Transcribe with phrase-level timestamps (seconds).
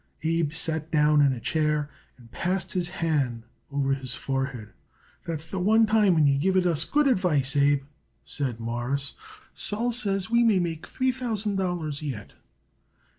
[0.23, 4.69] Abe sat down in a chair and passed his hand over his forehead.
[5.27, 7.83] "That's the one time when you give it us good advice, Abe,"
[8.25, 9.13] said Morris.
[9.53, 12.33] "Sol says we may make it three thousand dollars yet."